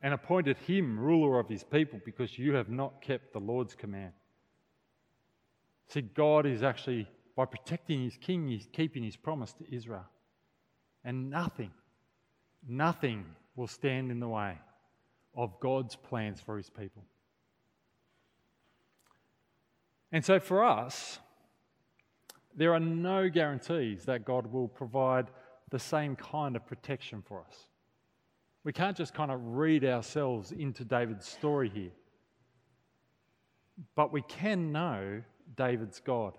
[0.02, 4.14] and appointed him ruler of his people because you have not kept the Lord's command.
[5.88, 10.06] See, God is actually, by protecting his king, he's keeping his promise to Israel.
[11.04, 11.72] And nothing,
[12.68, 14.58] nothing will stand in the way
[15.36, 17.04] of God's plans for his people.
[20.12, 21.20] And so for us,
[22.56, 25.28] there are no guarantees that God will provide
[25.72, 27.68] the same kind of protection for us.
[28.64, 31.92] We can't just kind of read ourselves into David's story here.
[33.96, 35.22] But we can know
[35.56, 36.38] David's God.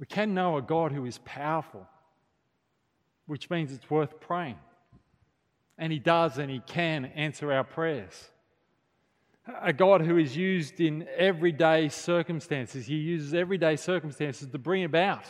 [0.00, 1.86] We can know a God who is powerful,
[3.26, 4.56] which means it's worth praying.
[5.78, 8.30] And He does and He can answer our prayers.
[9.60, 12.86] A God who is used in everyday circumstances.
[12.86, 15.24] He uses everyday circumstances to bring about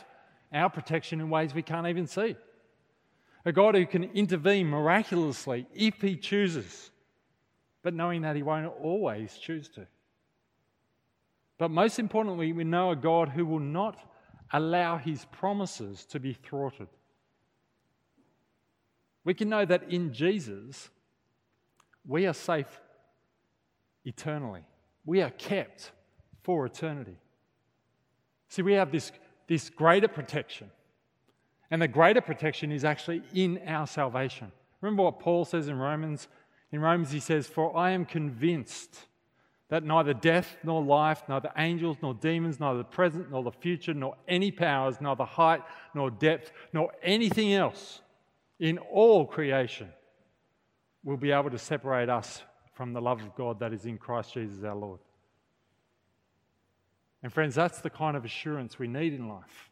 [0.53, 2.37] our protection in ways we can't even see.
[3.45, 6.91] A God who can intervene miraculously if He chooses,
[7.83, 9.87] but knowing that He won't always choose to.
[11.59, 13.97] But most importantly, we know a God who will not
[14.53, 16.89] allow His promises to be thwarted.
[19.25, 20.91] We can know that in Jesus,
[22.07, 22.81] we are safe
[24.05, 24.63] eternally.
[25.07, 25.93] We are kept
[26.43, 27.17] for eternity.
[28.49, 29.11] See, we have this,
[29.49, 30.71] this greater protection.
[31.71, 34.53] And the greater protection is actually in our salvation.
[34.83, 36.29] Remember what Paul says in Romans?
[36.71, 38.99] In Romans, he says, For I am convinced
[39.71, 43.95] that neither death nor life, neither angels nor demons, neither the present nor the future,
[43.95, 45.63] nor any powers, neither height
[45.95, 48.03] nor depth, nor anything else
[48.59, 49.89] in all creation
[51.03, 54.35] will be able to separate us from the love of God that is in Christ
[54.35, 55.01] Jesus our Lord.
[57.23, 59.71] And, friends, that's the kind of assurance we need in life.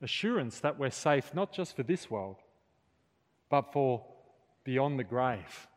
[0.00, 2.36] Assurance that we're safe not just for this world,
[3.48, 4.04] but for
[4.64, 5.68] beyond the grave.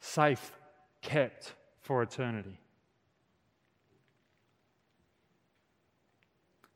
[0.00, 0.52] Safe,
[1.00, 2.58] kept for eternity.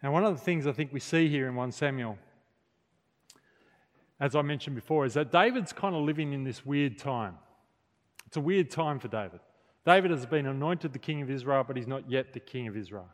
[0.03, 2.19] Now, one of the things I think we see here in 1 Samuel
[4.19, 7.35] as I mentioned before, is that David's kind of living in this weird time.
[8.27, 9.41] It's a weird time for David.
[9.85, 12.77] David has been anointed the king of Israel, but he's not yet the king of
[12.77, 13.09] Israel.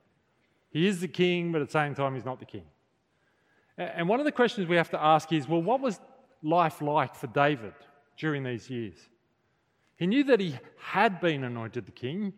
[0.71, 2.65] He is the king, but at the same time, he's not the king.
[3.77, 6.01] And one of the questions we have to ask is well, what was
[6.43, 7.75] life like for David
[8.17, 8.97] during these years?
[9.97, 12.33] He knew that he had been anointed the king,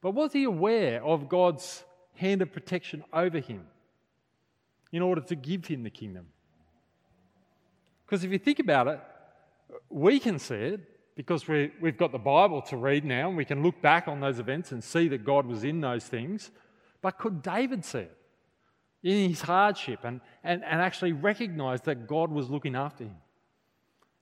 [0.00, 3.66] but was he aware of God's hand of protection over him
[4.90, 6.26] in order to give him the kingdom?
[8.10, 8.98] Because if you think about it,
[9.88, 10.80] we can see it
[11.14, 14.18] because we, we've got the Bible to read now and we can look back on
[14.18, 16.50] those events and see that God was in those things.
[17.02, 18.16] But could David see it
[19.04, 23.14] in his hardship and, and, and actually recognize that God was looking after him?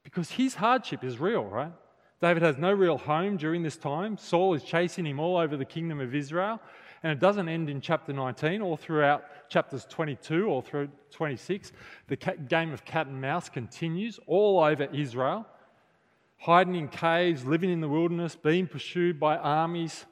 [0.05, 1.73] Because his hardship is real, right?
[2.21, 4.19] David has no real home during this time.
[4.19, 6.61] Saul is chasing him all over the kingdom of Israel.
[7.03, 11.73] And it doesn't end in chapter 19, or throughout chapters 22 or through 26.
[12.09, 15.47] The game of cat and mouse continues all over Israel,
[16.39, 20.07] hiding in caves, living in the wilderness, being pursued by armies.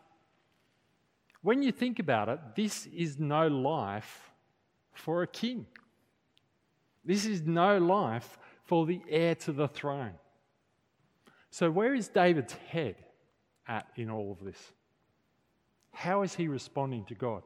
[1.43, 4.31] When you think about it, this is no life
[4.93, 5.67] for a king.
[7.05, 10.15] This is no life for the heir to the throne.
[11.51, 12.97] So, where is David's head
[13.69, 14.73] at in all of this?
[15.97, 17.43] How is he responding to God?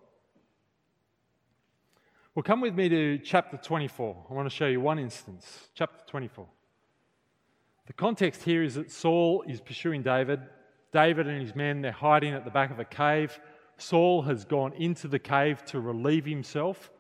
[2.35, 4.27] Well, come with me to chapter 24.
[4.29, 5.69] I want to show you one instance.
[5.73, 6.49] Chapter 24.
[7.87, 10.41] The context here is that Saul is pursuing David.
[10.93, 13.39] David and his men, they're hiding at the back of a cave.
[13.79, 16.91] Saul has gone into the cave to relieve himself.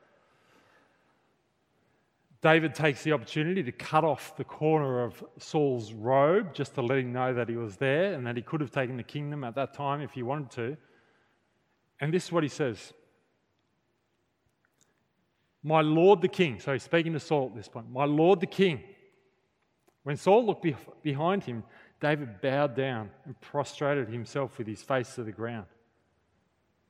[2.43, 6.99] David takes the opportunity to cut off the corner of Saul's robe just to let
[6.99, 9.57] him know that he was there and that he could have taken the kingdom at
[9.57, 10.77] that time if he wanted to.
[12.01, 12.93] And this is what he says
[15.63, 18.47] My Lord the King, so he's speaking to Saul at this point, My Lord the
[18.47, 18.83] King.
[20.03, 20.67] When Saul looked
[21.03, 21.63] behind him,
[22.01, 25.67] David bowed down and prostrated himself with his face to the ground.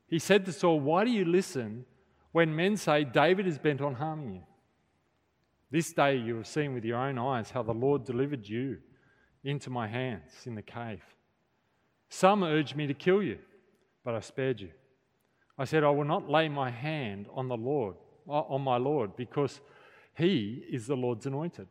[0.07, 1.85] He said to Saul, Why do you listen
[2.31, 4.43] when men say David is bent on harming you?
[5.73, 8.79] This day you have seen with your own eyes how the Lord delivered you
[9.43, 11.03] into my hands in the cave.
[12.09, 13.39] Some urged me to kill you,
[14.05, 14.71] but I spared you.
[15.61, 17.97] I said, I will not lay my hand on the Lord,
[18.27, 19.61] uh, on my Lord, because
[20.17, 21.69] he is the Lord's anointed.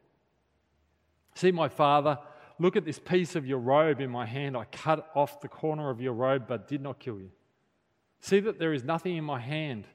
[1.34, 2.19] See, my father,
[2.60, 4.56] look at this piece of your robe in my hand.
[4.56, 7.32] I cut off the corner of your robe, but did not kill you.
[8.19, 9.86] See that there is nothing in my hand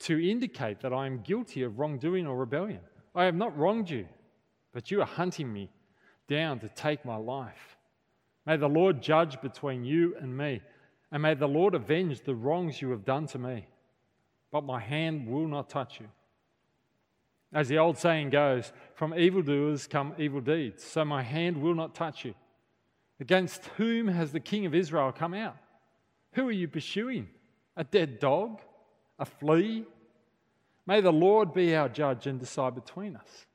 [0.00, 2.80] to indicate that I am guilty of wrongdoing or rebellion.
[3.14, 4.08] I have not wronged you,
[4.74, 5.70] but you are hunting me
[6.28, 7.78] down to take my life.
[8.44, 10.60] May the Lord judge between you and me,
[11.12, 13.66] and may the Lord avenge the wrongs you have done to me.
[14.50, 16.08] But my hand will not touch you.
[17.52, 21.94] As the old saying goes, from evildoers come evil deeds, so my hand will not
[21.94, 22.34] touch you.
[23.18, 25.56] Against whom has the king of Israel come out?
[26.32, 27.28] Who are you pursuing?
[27.76, 28.60] A dead dog?
[29.18, 29.84] A flea?
[30.86, 33.46] May the Lord be our judge and decide between us.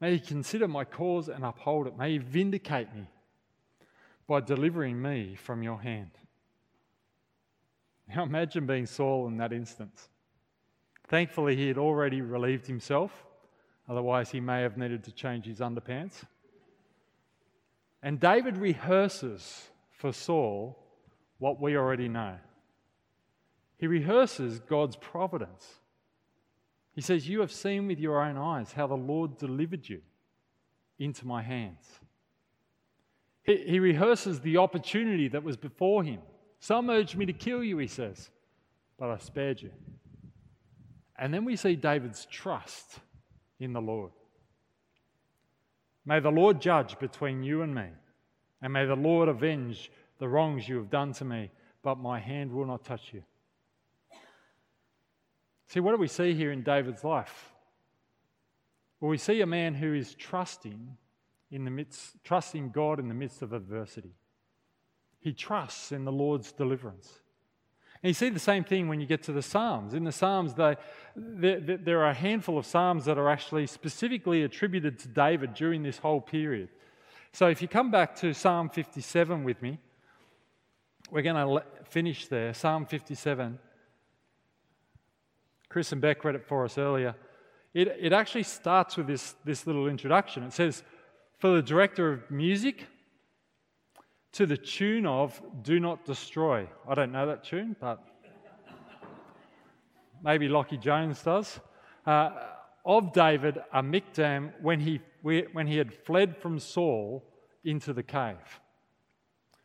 [0.00, 1.98] May He consider my cause and uphold it.
[1.98, 3.06] May He vindicate me
[4.26, 6.10] by delivering me from your hand.
[8.08, 10.08] Now imagine being Saul in that instance.
[11.08, 13.24] Thankfully, he had already relieved himself,
[13.88, 16.24] otherwise, he may have needed to change his underpants.
[18.02, 20.78] And David rehearses for Saul
[21.38, 22.36] what we already know.
[23.78, 25.80] He rehearses God's providence.
[26.94, 30.00] He says, You have seen with your own eyes how the Lord delivered you
[30.98, 31.84] into my hands.
[33.42, 36.20] He, he rehearses the opportunity that was before him.
[36.64, 38.30] Some urged me to kill you, he says,
[38.98, 39.70] but I spared you.
[41.18, 43.00] And then we see David's trust
[43.60, 44.12] in the Lord.
[46.06, 47.88] May the Lord judge between you and me,
[48.62, 51.50] and may the Lord avenge the wrongs you have done to me,
[51.82, 53.22] but my hand will not touch you.
[55.66, 57.52] See, what do we see here in David's life?
[59.02, 60.96] Well, we see a man who is trusting
[61.50, 64.14] in the midst, trusting God in the midst of adversity.
[65.24, 67.20] He trusts in the Lord's deliverance.
[68.02, 69.94] And you see the same thing when you get to the Psalms.
[69.94, 70.76] In the Psalms, they,
[71.16, 75.82] they, there are a handful of Psalms that are actually specifically attributed to David during
[75.82, 76.68] this whole period.
[77.32, 79.78] So if you come back to Psalm 57 with me,
[81.10, 82.52] we're going to finish there.
[82.52, 83.58] Psalm 57.
[85.70, 87.14] Chris and Beck read it for us earlier.
[87.72, 90.42] It, it actually starts with this, this little introduction.
[90.42, 90.82] It says,
[91.38, 92.88] For the director of music,
[94.34, 96.68] to the tune of Do Not Destroy.
[96.88, 98.02] I don't know that tune, but
[100.22, 101.60] maybe Lockie Jones does.
[102.04, 102.30] Uh,
[102.84, 107.24] of David, a miktam, when he, when he had fled from Saul
[107.64, 108.60] into the cave.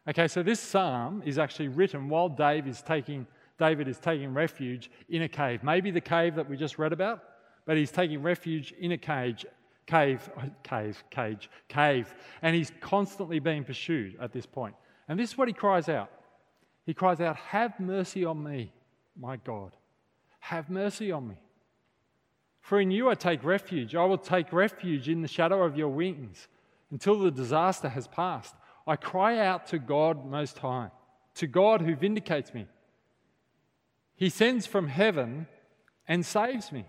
[0.07, 4.89] Okay, so this psalm is actually written while Dave is taking David is taking refuge
[5.09, 5.63] in a cave.
[5.63, 7.21] Maybe the cave that we just read about,
[7.65, 9.45] but he's taking refuge in a cage,
[9.89, 12.13] cave, uh, cave, cage, cave,
[12.43, 14.75] and he's constantly being pursued at this point.
[15.07, 16.11] And this is what he cries out.
[16.85, 18.71] He cries out, Have mercy on me,
[19.19, 19.75] my God.
[20.41, 21.41] Have mercy on me.
[22.61, 23.95] For in you I take refuge.
[23.95, 26.47] I will take refuge in the shadow of your wings
[26.91, 28.53] until the disaster has passed.
[28.85, 30.91] I cry out to God Most High,
[31.35, 32.67] to God who vindicates me.
[34.15, 35.47] He sends from heaven
[36.07, 36.85] and saves me.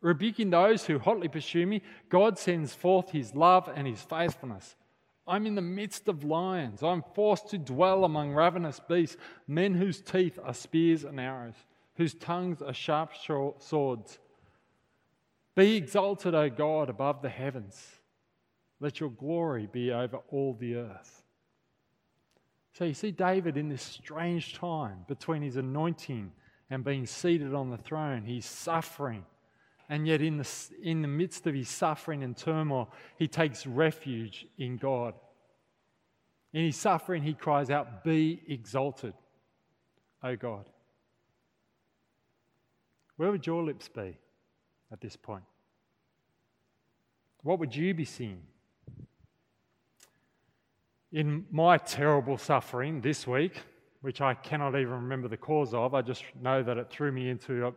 [0.00, 4.76] Rebuking those who hotly pursue me, God sends forth his love and his faithfulness.
[5.26, 6.82] I'm in the midst of lions.
[6.82, 12.14] I'm forced to dwell among ravenous beasts, men whose teeth are spears and arrows, whose
[12.14, 13.12] tongues are sharp
[13.58, 14.18] swords.
[15.54, 17.84] Be exalted, O God, above the heavens.
[18.80, 21.24] Let your glory be over all the earth.
[22.72, 26.30] So you see David in this strange time between his anointing
[26.70, 28.22] and being seated on the throne.
[28.24, 29.24] He's suffering.
[29.88, 30.48] And yet, in the,
[30.82, 35.14] in the midst of his suffering and turmoil, he takes refuge in God.
[36.52, 39.14] In his suffering, he cries out, Be exalted,
[40.22, 40.66] O God.
[43.16, 44.16] Where would your lips be
[44.92, 45.44] at this point?
[47.42, 48.42] What would you be singing?
[51.12, 53.62] In my terrible suffering this week,
[54.02, 57.30] which I cannot even remember the cause of, I just know that it threw me
[57.30, 57.72] into a,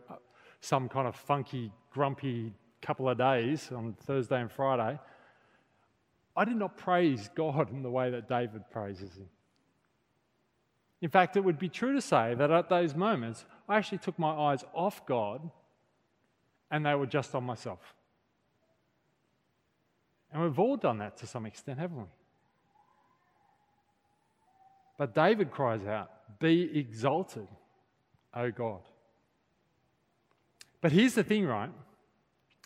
[0.61, 4.99] some kind of funky, grumpy couple of days on Thursday and Friday.
[6.35, 9.29] I did not praise God in the way that David praises Him.
[11.01, 14.17] In fact, it would be true to say that at those moments, I actually took
[14.17, 15.49] my eyes off God
[16.69, 17.95] and they were just on myself.
[20.31, 22.03] And we've all done that to some extent, haven't we?
[24.97, 27.47] But David cries out, Be exalted,
[28.33, 28.81] O God.
[30.81, 31.71] But here's the thing, right?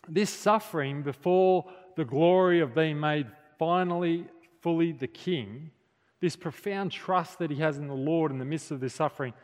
[0.08, 3.26] This suffering before the glory of being made
[3.58, 4.26] finally
[4.60, 5.70] fully the king,
[6.20, 9.34] this profound trust that he has in the Lord in the midst of this suffering,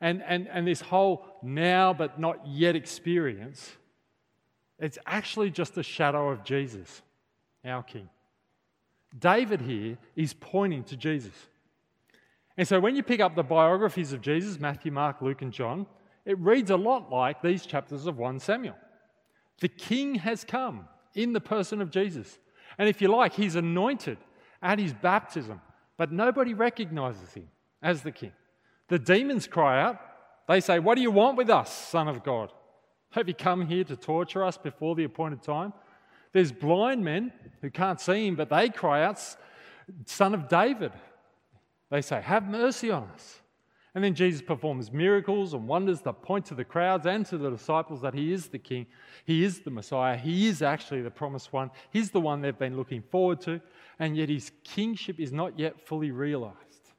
[0.00, 3.72] and, and, and this whole now but not yet experience,
[4.78, 7.02] it's actually just a shadow of Jesus,
[7.64, 8.08] our king.
[9.18, 11.32] David here is pointing to Jesus.
[12.58, 15.86] And so when you pick up the biographies of Jesus, Matthew, Mark, Luke, and John,
[16.26, 18.76] it reads a lot like these chapters of 1 Samuel.
[19.60, 22.38] The king has come in the person of Jesus.
[22.76, 24.18] And if you like, he's anointed
[24.60, 25.60] at his baptism,
[25.96, 27.48] but nobody recognizes him
[27.80, 28.32] as the king.
[28.88, 30.00] The demons cry out.
[30.48, 32.52] They say, What do you want with us, Son of God?
[33.10, 35.72] Have you come here to torture us before the appointed time?
[36.32, 39.18] There's blind men who can't see him, but they cry out,
[40.04, 40.92] Son of David,
[41.90, 43.40] they say, Have mercy on us.
[43.96, 47.48] And then Jesus performs miracles and wonders that point to the crowds and to the
[47.48, 48.84] disciples that he is the king,
[49.24, 52.76] he is the Messiah, he is actually the promised one, he's the one they've been
[52.76, 53.58] looking forward to,
[53.98, 56.92] and yet his kingship is not yet fully realized.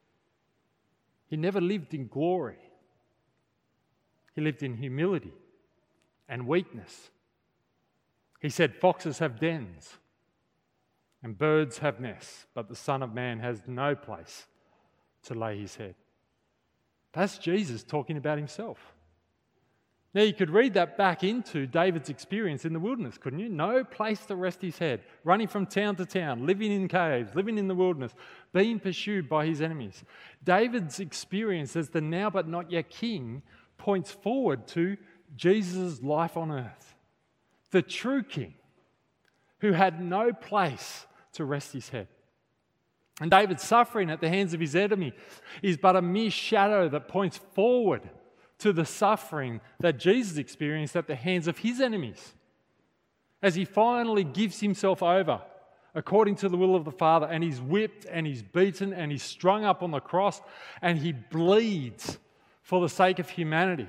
[1.28, 2.58] He never lived in glory,
[4.34, 5.34] he lived in humility
[6.28, 7.12] and weakness.
[8.42, 9.98] He said, Foxes have dens
[11.22, 14.48] and birds have nests, but the Son of Man has no place
[15.26, 15.94] to lay his head.
[17.18, 18.78] That's Jesus talking about himself.
[20.14, 23.50] Now, you could read that back into David's experience in the wilderness, couldn't you?
[23.50, 27.58] No place to rest his head, running from town to town, living in caves, living
[27.58, 28.14] in the wilderness,
[28.54, 30.04] being pursued by his enemies.
[30.44, 33.42] David's experience as the now but not yet king
[33.80, 34.96] points forward to
[35.36, 36.96] Jesus' life on earth,
[37.72, 38.54] the true king
[39.60, 42.08] who had no place to rest his head.
[43.20, 45.14] And David's suffering at the hands of his enemy
[45.64, 48.08] is but a mere shadow that points forward
[48.60, 52.34] to the suffering that Jesus experienced at the hands of his enemies.
[53.42, 55.42] As he finally gives himself over
[55.96, 59.24] according to the will of the Father, and he's whipped and he's beaten and he's
[59.24, 60.42] strung up on the cross
[60.82, 62.20] and he bleeds
[62.62, 63.88] for the sake of humanity,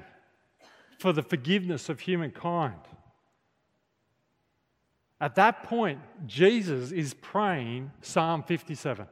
[0.98, 2.80] for the forgiveness of humankind.
[5.20, 9.06] At that point, Jesus is praying Psalm 57.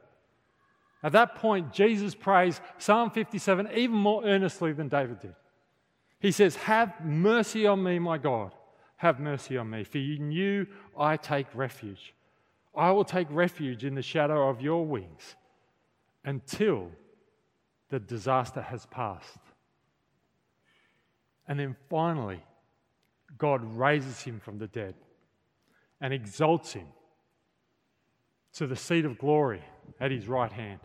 [1.07, 5.35] At that point, Jesus prays Psalm 57 even more earnestly than David did.
[6.19, 8.53] He says, Have mercy on me, my God.
[8.97, 10.67] Have mercy on me, for in you
[10.99, 12.13] I take refuge.
[12.75, 15.37] I will take refuge in the shadow of your wings
[16.25, 16.91] until
[17.87, 19.39] the disaster has passed.
[21.47, 22.43] And then finally,
[23.37, 24.95] God raises him from the dead
[26.01, 26.87] and exalts him
[28.55, 29.63] to the seat of glory
[30.01, 30.81] at his right hand.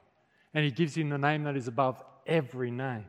[0.54, 3.06] And he gives him the name that is above every name.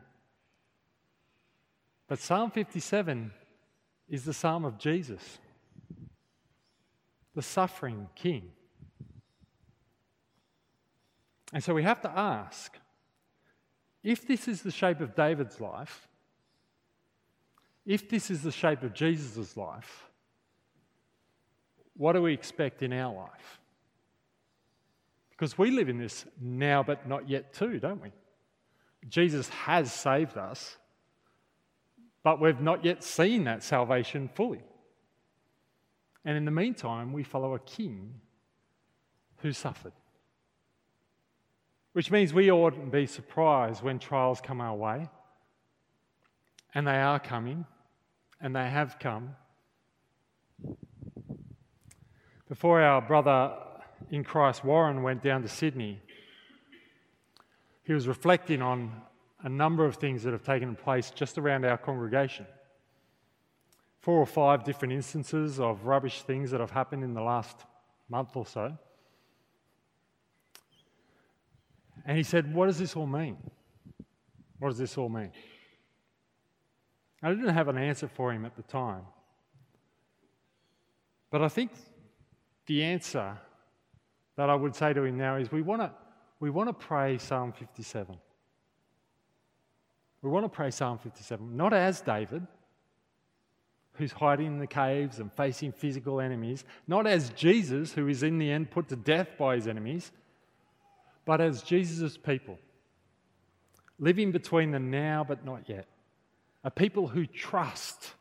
[2.08, 3.32] But Psalm 57
[4.08, 5.38] is the psalm of Jesus.
[7.34, 8.52] the suffering king.
[11.52, 12.78] And so we have to ask
[14.02, 16.08] if this is the shape of David's life,
[17.86, 20.10] if this is the shape of Jesus' life,
[21.96, 23.60] what do we expect in our life?
[25.44, 28.12] Because we live in this now but not yet too, don't we?
[29.06, 30.78] Jesus has saved us,
[32.22, 34.62] but we've not yet seen that salvation fully.
[36.24, 38.14] And in the meantime, we follow a king
[39.40, 39.92] who suffered.
[41.92, 45.10] Which means we oughtn't be surprised when trials come our way.
[46.74, 47.66] And they are coming,
[48.40, 49.36] and they have come.
[52.48, 53.58] Before our brother
[54.10, 56.00] in Christ, Warren, went down to Sydney,
[57.84, 59.02] he was reflecting on
[59.42, 62.46] a number of things that have taken place just around our congregation.
[64.00, 67.64] Four or five different instances of rubbish things that have happened in the last
[68.08, 68.76] month or so.
[72.06, 73.36] And he said, What does this all mean?
[74.58, 75.32] What does this all mean?
[77.22, 79.02] I didn't have an answer for him at the time.
[81.30, 81.70] But I think
[82.66, 83.38] the answer
[84.36, 85.90] that I would say to him now is we want to
[86.40, 88.16] we want to pray Psalm 57.
[90.20, 92.46] We want to pray Psalm 57, not as David,
[93.92, 98.38] who's hiding in the caves and facing physical enemies, not as Jesus, who is in
[98.38, 100.10] the end put to death by his enemies,
[101.24, 102.58] but as Jesus' people,
[103.98, 105.86] living between the now but not yet.
[106.64, 108.12] A people who trust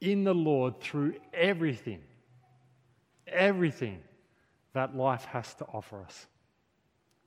[0.00, 2.00] in the Lord through everything,
[3.26, 4.00] everything
[4.72, 6.26] that life has to offer us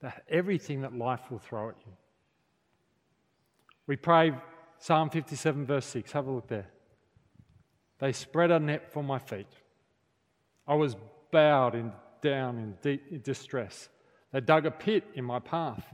[0.03, 1.93] that everything that life will throw at you.
[3.87, 4.33] We pray
[4.77, 6.11] Psalm 57, verse 6.
[6.11, 6.67] Have a look there.
[7.99, 9.47] They spread a net for my feet.
[10.67, 10.97] I was
[11.31, 13.87] bowed in, down in deep distress.
[14.33, 15.85] They dug a pit in my path,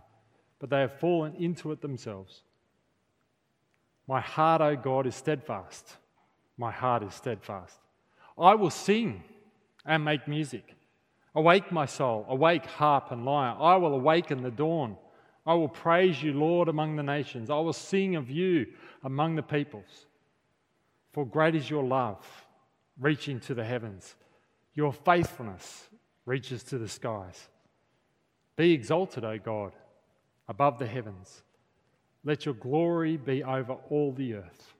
[0.57, 2.41] but they have fallen into it themselves.
[4.07, 5.97] My heart, O God, is steadfast.
[6.57, 7.77] My heart is steadfast.
[8.39, 9.23] I will sing
[9.85, 10.75] and make music.
[11.35, 13.55] Awake, my soul, awake, harp and lyre.
[13.59, 14.97] I will awaken the dawn.
[15.45, 17.49] I will praise you, Lord, among the nations.
[17.49, 18.67] I will sing of you
[19.03, 20.07] among the peoples.
[21.13, 22.25] For great is your love,
[22.99, 24.15] reaching to the heavens.
[24.73, 25.89] Your faithfulness
[26.25, 27.49] reaches to the skies.
[28.55, 29.73] Be exalted, O God,
[30.47, 31.43] above the heavens.
[32.23, 34.73] Let your glory be over all the earth.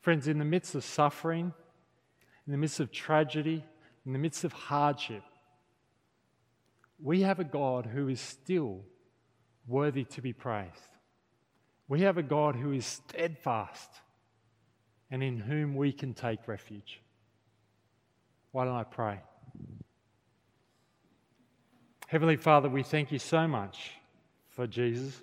[0.00, 1.52] Friends, in the midst of suffering,
[2.46, 3.64] in the midst of tragedy,
[4.04, 5.22] in the midst of hardship,
[7.02, 8.82] we have a God who is still
[9.66, 10.70] worthy to be praised.
[11.88, 13.90] We have a God who is steadfast
[15.10, 17.00] and in whom we can take refuge.
[18.52, 19.20] Why don't I pray?
[22.06, 23.92] Heavenly Father, we thank you so much
[24.48, 25.22] for Jesus.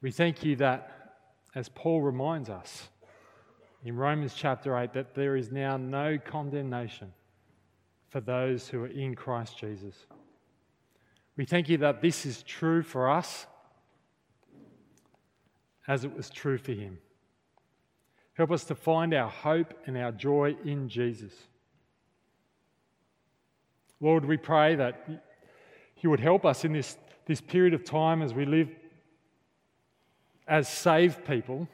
[0.00, 1.14] We thank you that,
[1.54, 2.88] as Paul reminds us,
[3.84, 7.12] in Romans chapter 8 that there is now no condemnation
[8.08, 9.94] for those who are in Christ Jesus.
[11.36, 13.46] We thank you that this is true for us
[15.86, 16.98] as it was true for him.
[18.34, 21.32] Help us to find our hope and our joy in Jesus.
[24.00, 25.08] Lord, we pray that
[26.00, 28.68] you would help us in this, this period of time as we live
[30.46, 31.66] as saved people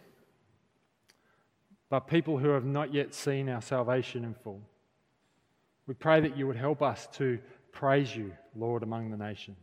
[1.92, 4.62] but people who have not yet seen our salvation in full.
[5.86, 7.38] We pray that you would help us to
[7.70, 9.58] praise you, Lord, among the nations,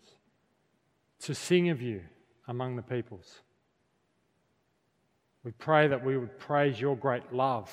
[1.21, 2.01] to sing of you
[2.47, 3.39] among the peoples.
[5.43, 7.71] We pray that we would praise your great love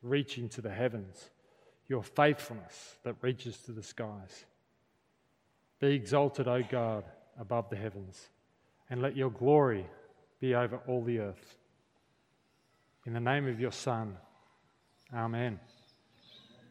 [0.00, 1.30] reaching to the heavens,
[1.88, 4.44] your faithfulness that reaches to the skies.
[5.80, 7.02] Be exalted, O God,
[7.36, 8.28] above the heavens,
[8.88, 9.86] and let your glory
[10.38, 11.56] be over all the earth.
[13.06, 14.16] In the name of your Son,
[15.12, 15.58] Amen.